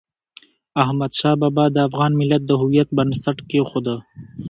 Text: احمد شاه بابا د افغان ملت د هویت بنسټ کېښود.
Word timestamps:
احمد 0.83 1.11
شاه 1.19 1.35
بابا 1.41 1.65
د 1.71 1.77
افغان 1.87 2.11
ملت 2.19 2.41
د 2.45 2.51
هویت 2.61 2.89
بنسټ 2.97 3.37
کېښود. 3.49 3.87